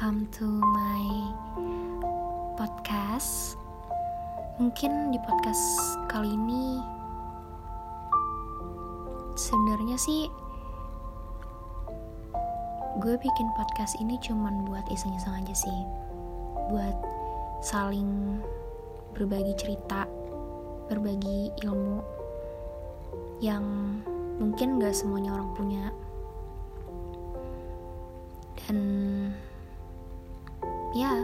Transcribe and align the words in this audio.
welcome 0.00 0.24
to 0.32 0.48
my 0.48 1.04
podcast. 2.56 3.60
Mungkin 4.56 5.12
di 5.12 5.20
podcast 5.20 5.60
kali 6.08 6.40
ini 6.40 6.80
sebenarnya 9.36 10.00
sih 10.00 10.24
gue 13.04 13.12
bikin 13.12 13.48
podcast 13.60 13.92
ini 14.00 14.16
cuman 14.24 14.64
buat 14.64 14.88
iseng-iseng 14.88 15.36
aja 15.36 15.52
sih. 15.52 15.80
Buat 16.72 16.96
saling 17.60 18.40
berbagi 19.12 19.52
cerita, 19.60 20.08
berbagi 20.88 21.52
ilmu 21.60 22.00
yang 23.44 24.00
mungkin 24.40 24.80
gak 24.80 24.96
semuanya 24.96 25.36
orang 25.36 25.52
punya 25.52 25.92
dan 28.64 28.78
ya. 30.94 31.22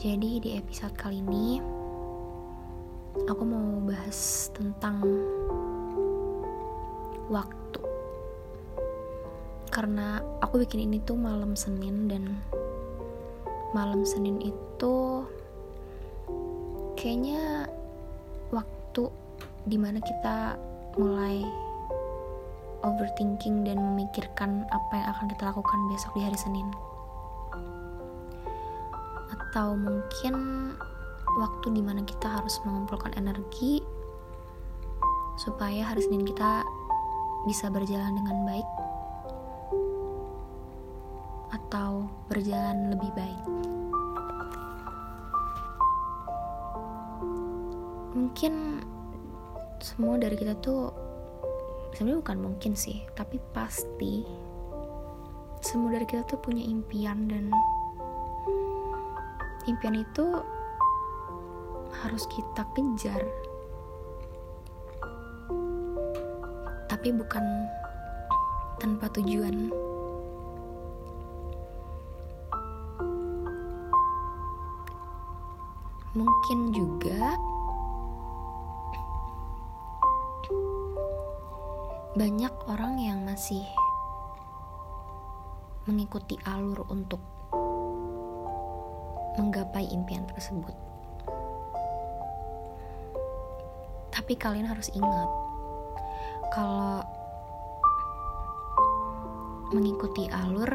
Jadi 0.00 0.40
di 0.40 0.50
episode 0.56 0.96
kali 0.96 1.20
ini 1.20 1.60
aku 3.28 3.42
mau 3.44 3.80
bahas 3.84 4.48
tentang 4.52 5.00
waktu. 7.28 7.80
Karena 9.72 10.20
aku 10.40 10.60
bikin 10.64 10.88
ini 10.88 11.00
tuh 11.04 11.16
malam 11.16 11.56
Senin 11.56 12.08
dan 12.08 12.36
malam 13.72 14.04
Senin 14.04 14.40
itu 14.40 15.24
kayaknya 16.98 17.68
waktu 18.52 19.08
di 19.64 19.76
mana 19.78 20.02
kita 20.02 20.58
mulai 20.98 21.44
overthinking 22.84 23.62
dan 23.64 23.78
memikirkan 23.78 24.64
apa 24.68 24.92
yang 24.96 25.08
akan 25.12 25.26
kita 25.32 25.42
lakukan 25.52 25.80
besok 25.92 26.12
di 26.16 26.24
hari 26.24 26.36
Senin 26.40 26.89
atau 29.50 29.74
mungkin 29.74 30.34
waktu 31.42 31.74
di 31.74 31.82
mana 31.82 32.06
kita 32.06 32.38
harus 32.38 32.62
mengumpulkan 32.62 33.10
energi 33.18 33.82
supaya 35.34 35.90
hari 35.90 36.06
Senin 36.06 36.22
kita 36.22 36.62
bisa 37.50 37.66
berjalan 37.66 38.14
dengan 38.14 38.46
baik 38.46 38.68
atau 41.50 42.06
berjalan 42.30 42.94
lebih 42.94 43.10
baik. 43.18 43.42
Mungkin 48.14 48.86
semua 49.82 50.14
dari 50.14 50.38
kita 50.38 50.54
tuh 50.62 50.94
sebenarnya 51.98 52.22
bukan 52.22 52.38
mungkin 52.38 52.72
sih 52.78 53.02
tapi 53.18 53.42
pasti 53.50 54.22
semua 55.58 55.98
dari 55.98 56.06
kita 56.06 56.22
tuh 56.22 56.38
punya 56.38 56.62
impian 56.62 57.26
dan 57.26 57.50
impian 59.68 59.98
itu 60.00 60.26
harus 62.00 62.24
kita 62.30 62.64
kejar. 62.72 63.20
Tapi 66.88 67.08
bukan 67.12 67.44
tanpa 68.80 69.08
tujuan. 69.16 69.72
Mungkin 76.10 76.74
juga 76.74 77.38
banyak 82.18 82.54
orang 82.66 82.98
yang 82.98 83.22
masih 83.22 83.62
mengikuti 85.86 86.34
alur 86.42 86.82
untuk 86.90 87.22
menggapai 89.38 89.86
impian 89.90 90.26
tersebut. 90.30 90.74
Tapi 94.10 94.32
kalian 94.34 94.66
harus 94.66 94.90
ingat, 94.90 95.30
kalau 96.50 97.02
mengikuti 99.70 100.26
alur, 100.30 100.70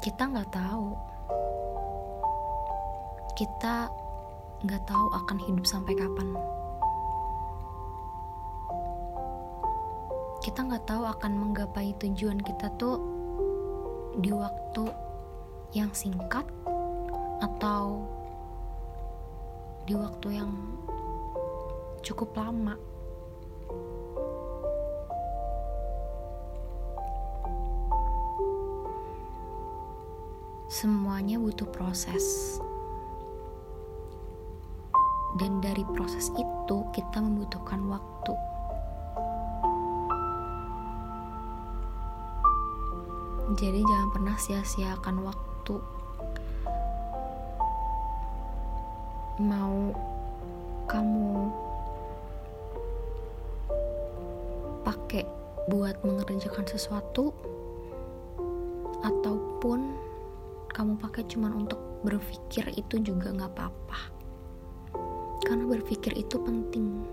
kita 0.00 0.22
nggak 0.28 0.50
tahu, 0.52 0.96
kita 3.36 3.92
nggak 4.64 4.82
tahu 4.88 5.06
akan 5.12 5.38
hidup 5.44 5.66
sampai 5.68 5.92
kapan. 5.92 6.32
kita 10.42 10.58
nggak 10.66 10.84
tahu 10.90 11.06
akan 11.06 11.32
menggapai 11.38 11.94
tujuan 12.02 12.42
kita 12.42 12.66
tuh 12.74 12.98
di 14.20 14.28
waktu 14.28 14.84
yang 15.72 15.88
singkat 15.96 16.44
atau 17.40 18.04
di 19.88 19.96
waktu 19.96 20.36
yang 20.36 20.52
cukup 22.04 22.36
lama. 22.36 22.76
Semuanya 30.68 31.36
butuh 31.40 31.68
proses. 31.68 32.58
Dan 35.40 35.64
dari 35.64 35.84
proses 35.96 36.28
itu 36.36 36.76
kita 36.92 37.18
membutuhkan 37.20 37.80
waktu. 37.88 38.51
Jadi 43.52 43.84
jangan 43.84 44.08
pernah 44.16 44.36
sia-siakan 44.40 45.16
waktu. 45.28 45.76
Mau 49.44 49.92
kamu 50.88 51.52
pakai 54.88 55.28
buat 55.68 56.00
mengerjakan 56.00 56.64
sesuatu 56.64 57.36
ataupun 59.04 60.00
kamu 60.72 60.96
pakai 60.96 61.28
cuma 61.28 61.52
untuk 61.52 61.76
berpikir 62.08 62.72
itu 62.72 63.04
juga 63.04 63.36
nggak 63.36 63.52
apa-apa. 63.52 64.00
Karena 65.44 65.68
berpikir 65.68 66.16
itu 66.16 66.40
penting. 66.40 67.04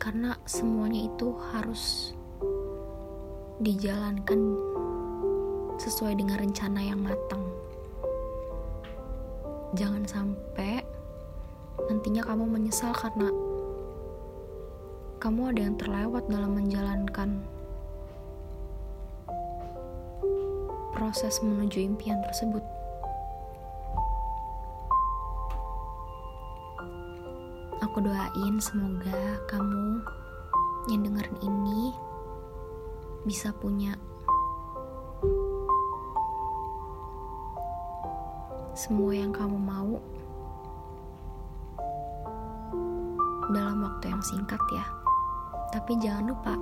Karena 0.00 0.32
semuanya 0.48 1.04
itu 1.04 1.36
harus 1.52 2.16
dijalankan 3.60 4.40
sesuai 5.76 6.16
dengan 6.16 6.40
rencana 6.40 6.80
yang 6.80 7.00
matang. 7.04 7.44
Jangan 9.76 10.04
sampai 10.08 10.80
nantinya 11.88 12.24
kamu 12.24 12.44
menyesal 12.48 12.96
karena 12.96 13.28
kamu 15.20 15.52
ada 15.52 15.60
yang 15.60 15.76
terlewat 15.76 16.24
dalam 16.32 16.56
menjalankan 16.56 17.44
proses 20.96 21.44
menuju 21.44 21.84
impian 21.84 22.20
tersebut. 22.24 22.64
Aku 27.84 28.00
doain 28.00 28.56
semoga 28.60 29.40
kamu 29.48 30.00
yang 30.88 31.04
dengerin 31.04 31.38
ini 31.44 31.92
bisa 33.28 33.52
punya 33.52 33.98
semua 38.76 39.16
yang 39.16 39.32
kamu 39.32 39.56
mau 39.56 39.96
dalam 43.48 43.80
waktu 43.80 44.12
yang 44.12 44.20
singkat 44.20 44.60
ya. 44.76 44.84
Tapi 45.72 45.96
jangan 45.96 46.28
lupa, 46.28 46.54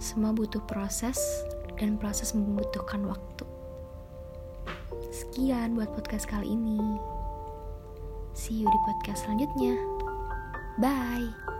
semua 0.00 0.32
butuh 0.32 0.64
proses 0.64 1.20
dan 1.76 2.00
proses 2.00 2.32
membutuhkan 2.32 3.04
waktu. 3.04 3.44
Sekian 5.12 5.76
buat 5.76 5.92
podcast 5.92 6.24
kali 6.26 6.48
ini. 6.48 6.80
See 8.32 8.64
you 8.64 8.66
di 8.66 8.80
podcast 8.88 9.28
selanjutnya. 9.28 9.76
Bye. 10.80 11.53